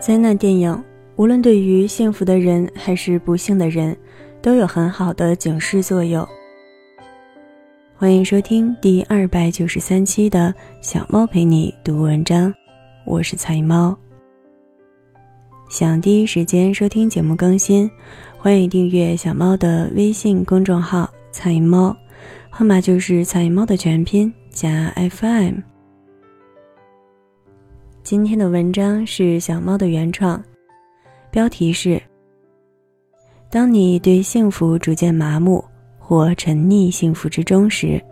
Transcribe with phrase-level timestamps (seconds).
[0.00, 0.84] 灾难电影，
[1.16, 3.96] 无论对于幸福的人还是不幸的人，
[4.40, 6.26] 都有很好的警示作用。
[7.96, 12.54] 欢迎收听第二百九十三期的小猫陪你读文章，
[13.04, 13.96] 我是菜猫。
[15.68, 17.90] 想第一时间收听节目更新，
[18.38, 21.94] 欢迎订阅小猫的微信公众号“菜猫”，
[22.48, 25.67] 号码就是“菜猫”的全拼加 FM。
[28.02, 30.42] 今天的文章是小猫的原创，
[31.30, 32.00] 标题是：
[33.50, 35.62] 当你对幸福逐渐麻木
[35.98, 38.02] 或沉溺幸福之中时，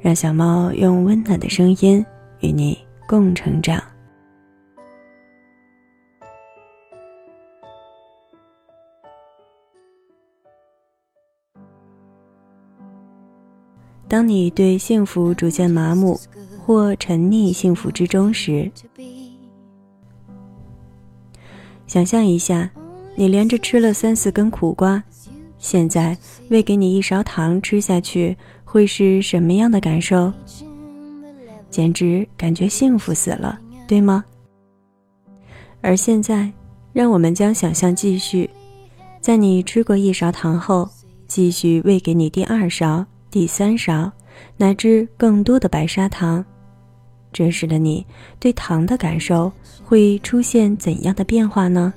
[0.00, 2.04] 让小猫用温暖的声音
[2.40, 3.80] 与你共成长。
[14.08, 16.18] 当你对幸福逐渐麻木。
[16.66, 18.72] 或沉溺幸福之中时，
[21.86, 22.70] 想象一下，
[23.16, 25.04] 你连着吃了三四根苦瓜，
[25.58, 26.16] 现在
[26.48, 30.32] 喂给你一勺糖吃下去，会是什么样的感受？
[31.68, 34.24] 简直感觉幸福死了，对吗？
[35.82, 36.50] 而现在，
[36.94, 38.48] 让我们将想象继续，
[39.20, 40.88] 在你吃过一勺糖后，
[41.28, 44.12] 继续喂给你第二勺、第三勺，
[44.56, 46.44] 乃至更多的白砂糖。
[47.32, 48.06] 这时的你
[48.38, 49.50] 对糖的感受
[49.82, 51.92] 会出现怎样的变化呢？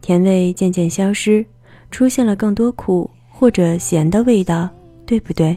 [0.00, 1.44] 甜味渐渐消失，
[1.90, 4.70] 出现了更多苦或者咸的味道，
[5.04, 5.54] 对不对？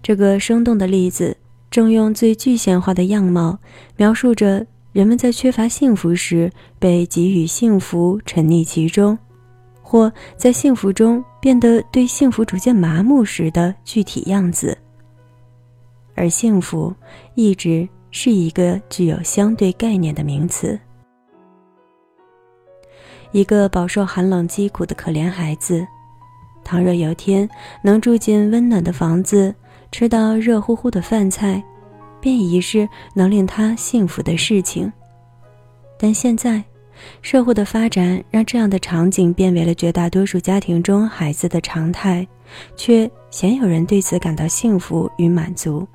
[0.00, 1.36] 这个生动的例子
[1.72, 3.58] 正用最具象化的样貌
[3.96, 9.18] 描述着人们在缺乏幸福时被给予幸福、沉溺其中，
[9.84, 14.76] 或在幸福中变得对幸福逐渐麻木时的具体样子。
[16.16, 16.92] 而幸福
[17.34, 20.78] 一直是一个具有相对概念的名词。
[23.32, 25.86] 一个饱受寒冷疾苦的可怜孩子，
[26.64, 27.48] 倘若有天
[27.82, 29.54] 能住进温暖的房子，
[29.92, 31.62] 吃到热乎乎的饭菜，
[32.20, 34.90] 便已是能令他幸福的事情。
[35.98, 36.62] 但现在，
[37.22, 42.26] 社会的发展让这样的场景变为了绝大多数家庭中孩子的常态，
[42.76, 45.86] 却鲜有人对此感到幸福与满足。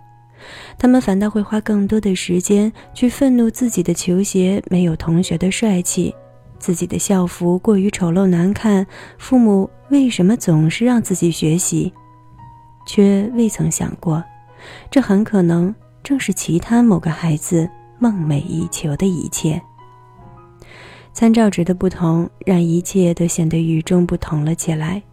[0.78, 6.16] 他们反倒会花更多的时间去愤怒自己的球鞋没有同学的帅气，
[6.58, 8.88] 自己的校服过于丑陋难看，
[9.18, 11.91] 父母为什么总是让自己学习，
[12.88, 14.24] 却未曾想过，
[14.90, 19.62] 这很可能正是其他某个孩子梦寐以求的一切。
[21.19, 25.03] 参照值的不同，让一切都显得与众不同了起来。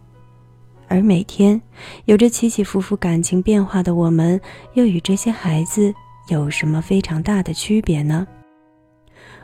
[0.87, 1.61] 而每天
[2.05, 4.39] 有着起起伏伏感情变化的我们，
[4.75, 5.93] 又与这些孩子
[6.29, 8.25] 有什么非常大的区别呢？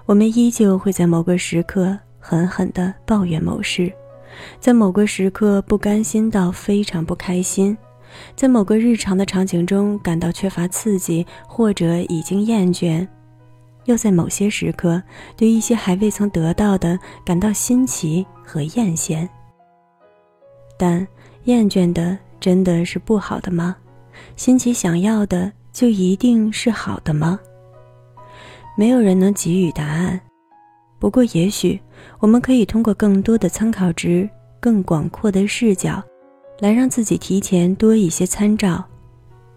[0.05, 3.91] 我们依旧会在某个时刻狠狠地抱怨某事，
[4.61, 7.77] 在某个时刻不甘心到非常不开心，
[8.37, 13.05] 在某个日常的场景中感到缺乏刺激或者已经厌倦，
[13.85, 15.01] 又在某些时刻
[15.35, 19.27] 对一些还未曾得到的感到新奇和艳羡。
[20.77, 21.07] 但。
[21.45, 23.75] 厌倦的真的是不好的吗？
[24.37, 27.37] 新奇想要的就一定是好的吗？
[28.77, 30.17] 没有人能给予答案。
[30.99, 31.77] 不过，也许
[32.19, 34.29] 我们可以通过更多的参考值、
[34.61, 36.01] 更广阔的视角，
[36.59, 38.81] 来让自己提前多一些参照。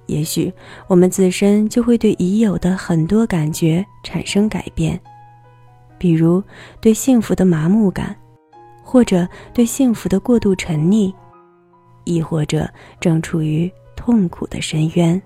[0.06, 0.52] 也许
[0.86, 5.00] 我们自身就会对已有的很多感觉产生改变，
[5.98, 6.42] 比如
[6.80, 8.16] 对幸福的麻木感，
[8.82, 11.12] 或者对幸福的过度沉溺。
[12.04, 15.20] 亦或者正处于痛苦的深渊。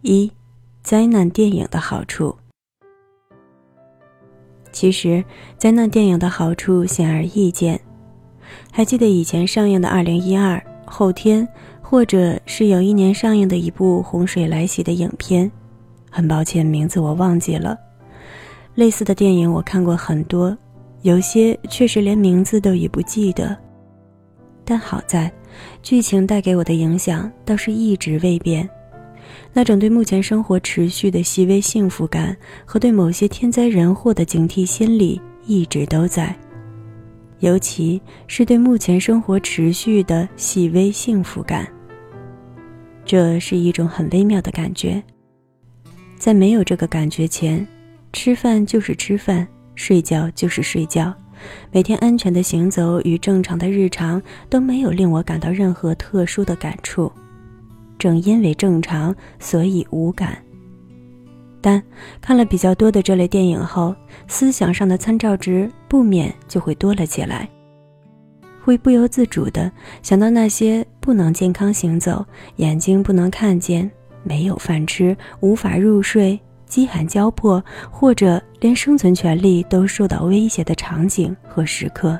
[0.00, 0.28] 一，
[0.82, 2.36] 灾难电影的好处。
[4.72, 5.24] 其实，
[5.56, 7.80] 灾难电影的好处显而易见。
[8.72, 10.56] 还记得以前上映的《二零一二》
[10.88, 11.46] 《后天》，
[11.80, 15.50] 或者是有一年上映的一部《洪水来袭》的影片？
[16.10, 17.78] 很抱歉，名字我忘记了。
[18.74, 20.56] 类似的电影我看过很多。
[21.02, 23.56] 有些确实连名字都已不记得，
[24.64, 25.32] 但好在，
[25.80, 28.68] 剧情带给我的影响倒是一直未变。
[29.52, 36.36] 那种对目前生活持续的细微幸福感和对某些天灾人祸的警惕心理一直都在，
[37.40, 41.68] 尤其是对目前生活持续的细微幸福感。
[43.04, 45.02] 这是一种很微妙的感觉，
[46.16, 47.66] 在没有这个感觉前，
[48.12, 49.46] 吃饭就是吃饭。
[49.74, 51.14] 睡觉就是睡觉，
[51.70, 54.20] 每天安全的行走与正常的日常
[54.50, 57.12] 都没有令我感到任何特殊的感触。
[57.96, 60.36] 正因为正常，所以无感。
[61.60, 61.82] 但
[62.20, 63.94] 看了比较多的这类电影后，
[64.26, 67.48] 思想上的参照值不免就会多了起来，
[68.62, 69.70] 会不由自主的
[70.02, 72.24] 想到那些不能健康行走、
[72.56, 73.90] 眼睛不能看见、
[74.22, 82.18] 没有饭吃、无法入睡、饥寒交迫，或者连生存权利都受到威胁的场景和时刻。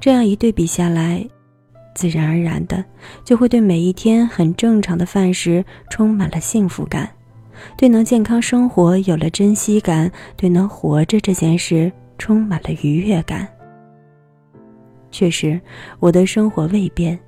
[0.00, 1.28] 这样一对比下来，
[1.94, 2.84] 自然而然的
[3.24, 7.10] 就会对每一天很正常的饭食充满了幸福感。
[7.76, 13.46] 对能健康生活有了珍惜感，对能活着这件事充满了愉悦感。
[15.10, 15.60] 确实，
[16.00, 17.18] 我的生活未变，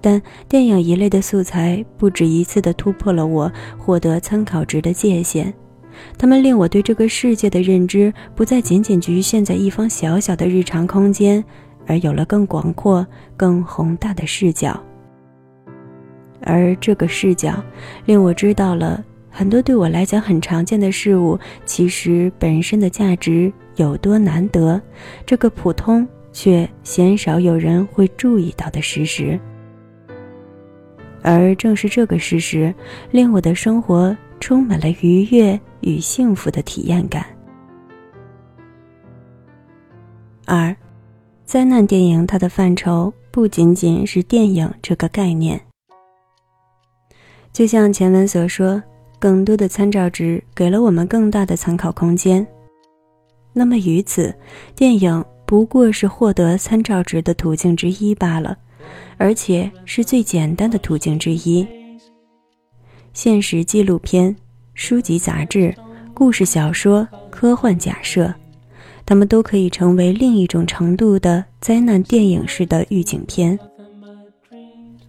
[0.00, 5.52] 但电影一类的素材不止一次地突破了我获得参考值的界限，
[6.16, 11.44] 它们令我对这个世界的认知不再仅仅局限在一方小小的日常空间，
[11.86, 14.78] 而有了更广阔、更宏大的视角。
[16.46, 17.54] 而这个视角，
[18.04, 19.02] 令我知道了。
[19.36, 21.36] 很多对我来讲很常见的事物，
[21.66, 24.80] 其实本身的价值有多难得，
[25.26, 29.38] 这个普通却鲜少有人会注意到的事实。
[31.20, 32.72] 而正是这个事实，
[33.10, 37.26] 令我的生活充满了愉悦与幸福的体验感。
[40.46, 40.74] 二，
[41.44, 45.60] 灾难电影它的范畴不仅仅是电影这个概念，
[47.52, 48.80] 就像前文所说。
[49.18, 52.46] 更多的参照值给了我们更大的参考空间。
[53.52, 54.34] 那么，于此，
[54.74, 58.56] 电影不过是获得参照值的途径之一罢了，
[59.16, 61.66] 而且是最简单的途径之一。
[63.12, 64.34] 现实纪录片、
[64.74, 65.74] 书籍杂志、
[66.12, 68.34] 故事小说、科幻假设，
[69.06, 73.56] 它们都可以成为另一种程度的灾难电影式的预警片。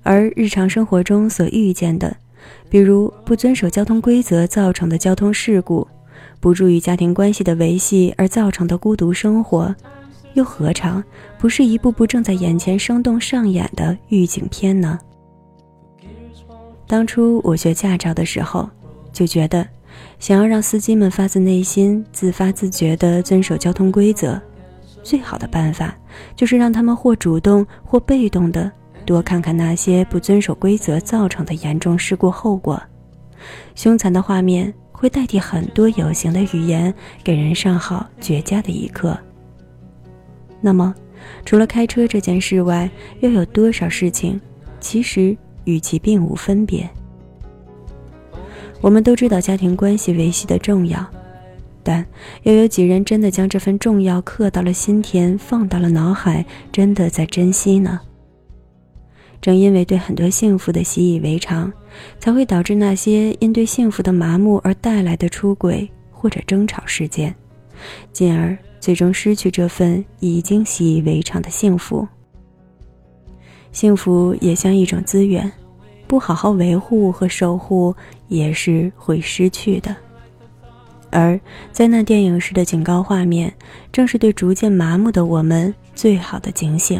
[0.04, 2.16] 而日常生活中所遇见的，
[2.76, 5.88] 比如不遵守交通规则造成的交通事故，
[6.42, 9.74] 不注意家庭关系的维系而造成的孤独生活，
[10.34, 11.02] 又何尝
[11.40, 15.00] 不是一部部正在眼前生动上演的预警片呢？
[16.86, 18.70] 当初我学驾照的时候，
[19.14, 19.66] 就觉得，
[20.20, 24.38] 想要让司机们发自内心、自发自觉地遵守交通规则，
[25.02, 25.98] 最好的办法
[26.36, 28.70] 就是让他们或主动或被动的。
[29.06, 32.82] 多看看那些不遵守规则造成的严重事故后果，
[33.76, 36.94] 凶残的画面会代替很多有形的语言，
[37.24, 39.18] 给人上好绝佳的一课。
[40.60, 40.94] 那么，
[41.46, 44.42] 除了开车这件事外，又有多少事情
[44.80, 46.90] 其实与其并无分别？
[48.82, 51.06] 我们都知道家庭关系维系的重要，
[51.84, 52.06] 但
[52.44, 58.00] 又有几人真的将这份重要刻到了心田，放到了脑海，真的在珍惜呢？
[59.46, 61.72] 正因为对很多幸福的习以为常，
[62.18, 67.36] 才会导致那些因对幸福的麻木而带来的出轨或者争吵事件，
[68.12, 72.08] 进而最终失去这份已经习以为常的幸福。
[73.72, 75.52] 幸福也像一种资源，
[76.08, 77.96] 不好好维护和守护，
[78.28, 79.96] 也是会失去的。
[81.12, 81.40] 而
[81.72, 83.54] 在那电影式的警告画面，
[83.92, 87.00] 正是对逐渐麻木的我们最好的警醒。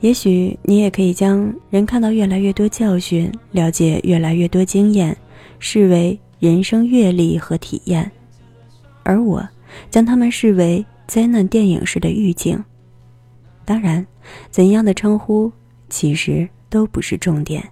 [0.00, 5.16] 也许你也可以将人看到越来越多教训，了解越来越多经验，
[5.58, 8.10] 视为人生阅历和体验，
[9.02, 9.46] 而我
[9.90, 12.62] 将他们视为灾难电影式的预警。
[13.64, 14.06] 当然，
[14.50, 15.50] 怎样的称呼
[15.88, 17.62] 其实都不是重点。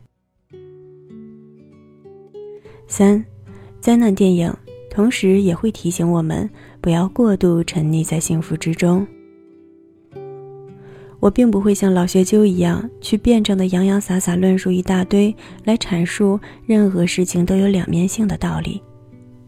[2.87, 3.23] 三，
[3.81, 4.55] 灾难电影
[4.91, 6.49] 同时也会提醒我们
[6.81, 9.07] 不要过度沉溺在幸福之中。
[11.23, 16.37] 我并不会像老学究一样去辩证的洋洋洒洒论述一大堆，来阐述
[16.67, 18.83] 任何事情都有两面性的道理。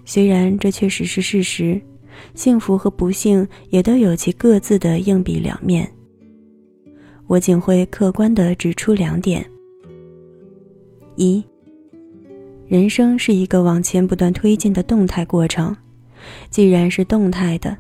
[0.05, 1.83] 虽然这确实是事实，
[2.33, 5.91] 幸福和不幸也都有其各自的硬币两面。
[7.27, 9.45] 我仅会客观的指出两点：
[11.17, 11.43] 一，
[12.69, 15.77] 人生是一个往前不断推进的动态过程，
[16.51, 17.77] 既然是动态的，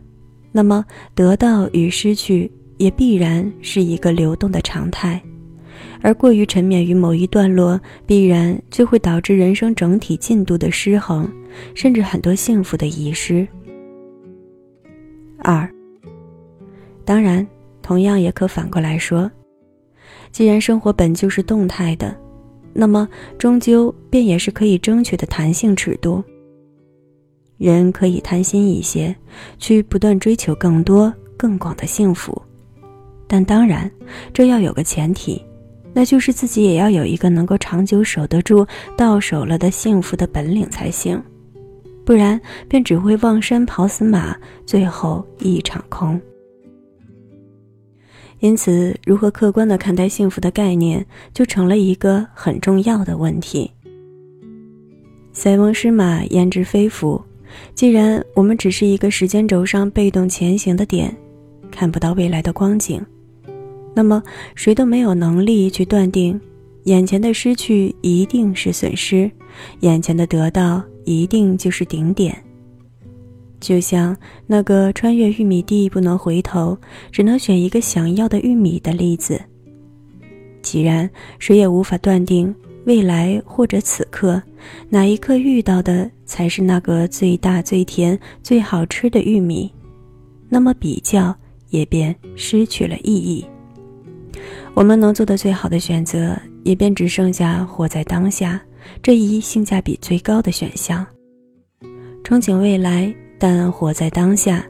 [0.51, 0.85] 那么
[1.15, 2.51] 得到与失去。
[2.77, 5.21] 也必然是一个流动的常态，
[6.01, 11.31] 而过于沉湎于某一段落，必然就会导致人生整体进度的失衡，
[11.75, 13.47] 甚至很多幸福的遗失。
[15.39, 15.69] 二，
[17.05, 17.47] 当然，
[17.83, 19.31] 同样也可反过来说，
[20.33, 22.17] 既然生活本就是动态的，
[22.73, 26.23] 那么终究便也是可以争取的弹性尺度。
[27.57, 29.15] 人可以贪心一些，
[29.59, 32.43] 去不断追求更多、更广的幸福。
[33.27, 33.91] 但当然，
[34.33, 35.43] 这要有个前提，
[35.93, 38.67] 那就是自己也要有一个能够长久守得住
[38.97, 41.23] 到手了的幸福的本领才行，
[42.05, 46.21] 不然便只会望山跑死马，最后一场空。
[48.41, 53.71] 因此，如何客观的看待幸福的概念，就成了一个很重要的问题。
[55.33, 57.21] 塞翁失马，焉知非福？
[57.75, 61.17] 既然我们只是一个时间轴上被动前行的点，
[61.71, 63.01] 看不到未来的光景。
[63.95, 64.23] 那么，
[64.55, 66.39] 谁都没有能力去断定，
[66.85, 69.31] 眼前的失去一定是损失，
[69.81, 72.37] 眼前的得到一定就是顶点。
[73.61, 74.15] 就像
[74.47, 76.77] 那个穿越玉米地不能回头，
[77.11, 79.41] 只能选一个想要的玉米的例子。
[80.61, 81.09] 既然
[81.39, 84.43] 谁也无法断定未来或者此刻
[84.91, 89.73] 哪一刻遇到的才是那个最大、最甜、最好吃的玉米，
[90.49, 91.35] 那么比较
[91.71, 93.45] 也便失去了意义。
[94.75, 98.61] 我们能做的最好的选择，也便只剩下活在当下
[99.03, 101.07] 这一性价比最高的选项。
[102.25, 104.65] 憧憬未来，但活在当下，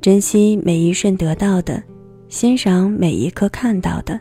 [0.00, 1.82] 珍惜每一瞬得到的，
[2.28, 4.20] 欣赏每一刻看到的，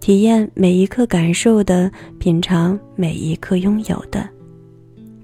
[0.00, 4.28] 体验每一刻感受的，品尝每一刻拥有的，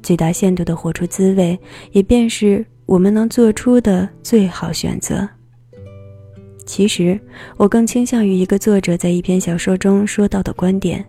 [0.02, 1.58] 最大限度的活出滋味，
[1.92, 5.28] 也便是我们能做出的最好选择。
[6.68, 7.18] 其实，
[7.56, 11.02] 我更倾向于一个作者在一篇小说中说到的观点：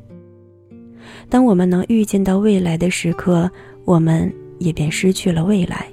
[1.28, 3.52] 当我们能预见到未来的时刻，
[3.84, 5.86] 我们也便失去了未来。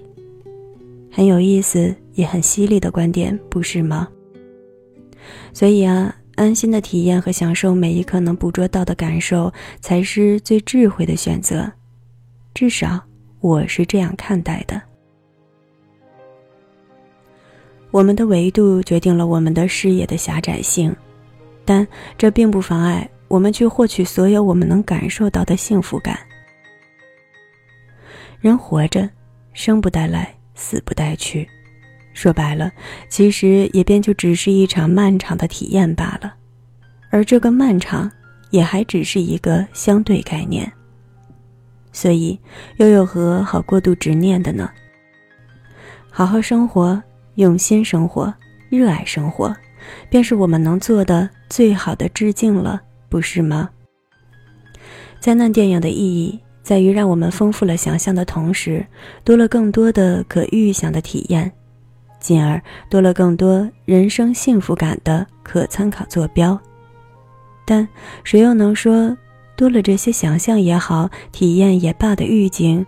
[1.11, 4.09] 很有意思，也很犀利的观点，不是吗？
[5.53, 11.73] 所以啊，安心的体验和享受每一刻能捕捉到的感受，才是最智慧的选择。
[12.55, 13.03] 至少，
[13.41, 14.81] 我是这样看待的。
[17.97, 20.95] 我们的维度决定了我们的视野的狭窄性，
[21.65, 21.88] 但
[22.19, 26.19] 这并不妨碍我们去获取所有我们能感受到的幸福感。
[28.38, 29.09] 人活着，
[29.55, 31.49] 生不带来，死不带去，
[32.12, 32.71] 说白了，
[33.09, 36.35] 其实也便就只是一场漫长的体验罢了。
[37.09, 38.12] 而这个漫长，
[38.50, 40.71] 也还只是一个相对概念。
[41.93, 42.38] 所以，
[42.76, 44.69] 又有何好过度执念的呢？
[46.11, 47.03] 好好生活。
[47.37, 48.33] 用心生活，
[48.69, 49.55] 热爱生活，
[50.11, 53.71] 便是我们能做的最好的致敬了，不是吗？
[55.21, 58.85] 灾难电影的意义在于让我们丰富了想象的同时，
[59.23, 61.50] 多了更多的可预想的体验，
[62.19, 66.59] 进而多了更多人生幸福感的可参考坐标。
[67.66, 67.87] 但
[68.25, 69.16] 谁又能说，
[69.57, 72.85] 多了这些想象也好，体验也罢的预警，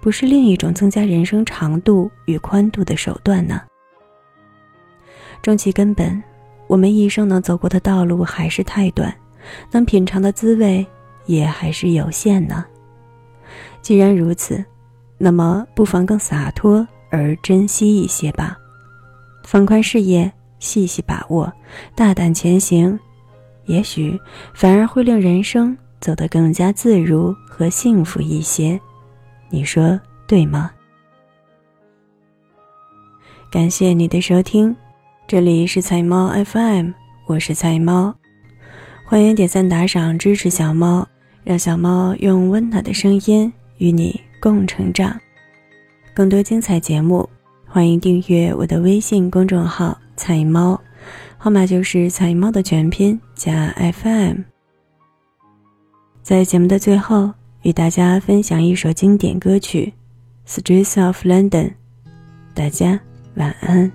[0.00, 3.60] 不是另一种增加人生长度与宽度的手段呢？
[5.42, 6.22] 终其根本，
[6.66, 9.14] 我们一生能走过的道路还是太短，
[9.70, 10.86] 能品尝的滋味
[11.26, 12.64] 也还是有限呢。
[13.80, 14.64] 既然如此，
[15.16, 18.58] 那么不妨更洒脱而珍惜一些吧，
[19.44, 21.50] 放宽视野，细细把握，
[21.94, 22.98] 大胆前行，
[23.64, 24.20] 也许
[24.52, 28.78] 反而会令人生走得更加自如和幸福一些。
[29.48, 30.70] 你说对吗？
[33.50, 34.76] 感谢你的收听。
[35.28, 36.92] 这里是菜猫 FM，
[37.26, 38.14] 我是菜猫，
[39.04, 41.06] 欢迎点赞打赏支持小猫，
[41.44, 45.20] 让小猫用温暖的声音与你共成长。
[46.14, 47.28] 更多精彩节目，
[47.66, 50.80] 欢迎订阅我的微信公众号“菜猫”，
[51.36, 54.38] 号码就是“菜猫”的全拼加 FM。
[56.22, 57.30] 在节目的最后，
[57.64, 59.92] 与大家分享一首经典歌曲
[60.50, 61.50] 《Streets of London》，
[62.54, 62.98] 大家
[63.34, 63.92] 晚安。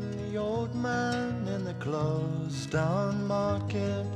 [0.00, 4.06] The old man in the closed down market?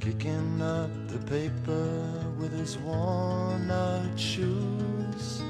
[0.00, 2.02] Kicking up the paper
[2.38, 5.42] with his worn out shoes.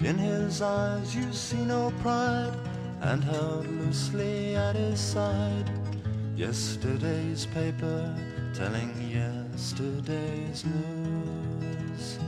[0.00, 2.52] In his eyes you see no pride,
[3.00, 5.70] and held loosely at his side.
[6.36, 8.14] Yesterday's paper
[8.52, 12.18] telling yesterday's news.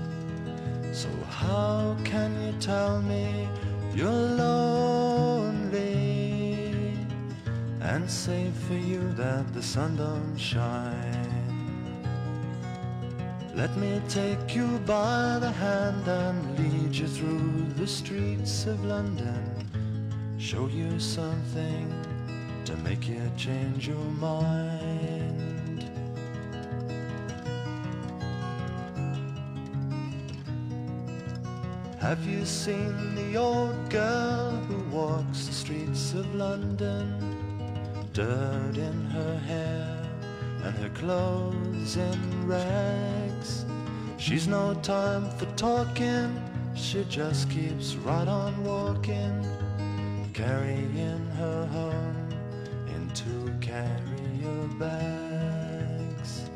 [0.92, 3.46] So how can you tell me
[3.94, 5.05] you're lonely
[7.86, 11.46] and say for you that the sun don't shine.
[13.54, 19.40] Let me take you by the hand and lead you through the streets of London.
[20.36, 21.86] Show you something
[22.64, 25.88] to make you change your mind.
[32.00, 37.35] Have you seen the old girl who walks the streets of London?
[38.16, 40.02] Dirt in her hair
[40.64, 43.66] and her clothes in rags.
[44.16, 46.42] She's no time for talking,
[46.74, 49.44] she just keeps right on walking,
[50.32, 52.30] carrying her home
[52.86, 56.48] in two carrier bags.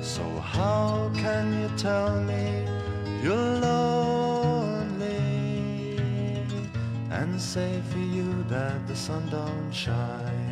[0.00, 2.66] So, how can you tell me
[3.22, 4.88] you're lonely
[7.12, 10.47] and say for you that the sun don't shine?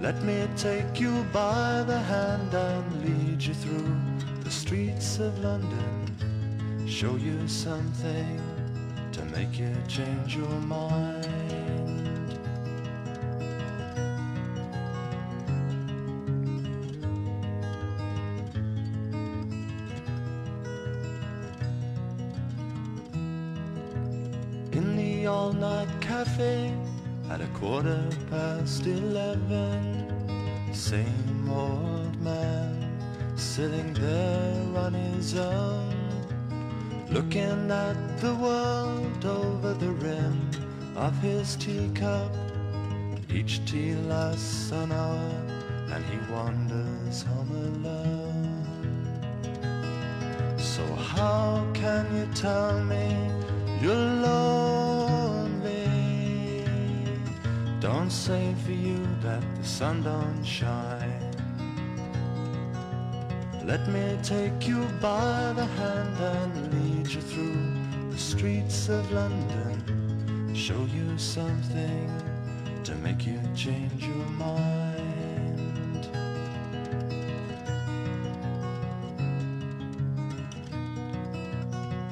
[0.00, 3.94] Let me take you by the hand and lead you through
[4.42, 6.86] the streets of London.
[6.88, 8.40] Show you something
[9.12, 11.69] to make you change your mind.
[27.60, 30.08] Quarter past eleven.
[30.72, 32.74] Same old man
[33.36, 35.94] sitting there on his own,
[37.10, 40.50] looking at the world over the rim
[40.96, 42.32] of his teacup.
[43.28, 45.30] Each tea lasts an hour,
[45.92, 48.64] and he wanders home alone.
[50.56, 53.04] So, how can you tell me
[53.82, 54.99] you're lonely?
[57.80, 61.34] Don't say for you that the sun don't shine.
[63.64, 70.52] Let me take you by the hand and lead you through the streets of London.
[70.54, 72.12] Show you something
[72.84, 76.06] to make you change your mind.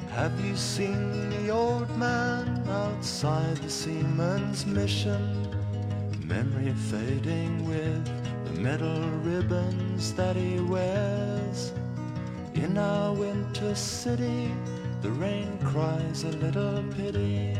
[0.09, 5.38] Have you seen the old man outside the seaman's mission?
[6.29, 8.05] Memory fading with
[8.45, 11.73] the metal ribbons that he wears.
[12.53, 14.51] In our winter city,
[15.01, 17.57] the rain cries a little pity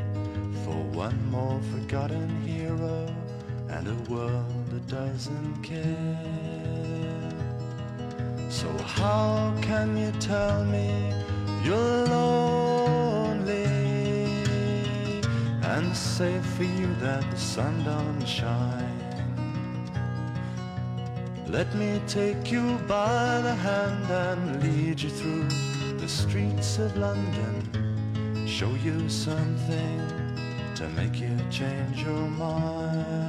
[0.63, 3.11] for one more forgotten hero
[3.69, 7.31] and a world that doesn't care.
[8.51, 11.11] So, how can you tell me
[11.63, 12.58] you're lonely
[15.89, 19.01] and say for you that the sun don't shine?
[21.47, 25.47] Let me take you by the hand and lead you through
[25.97, 28.45] the streets of London.
[28.47, 29.99] Show you something
[30.75, 33.28] to make you change your mind.